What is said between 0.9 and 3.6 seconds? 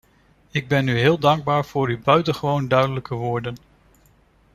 heel dankbaar voor uw buitengewoon duidelijke woorden.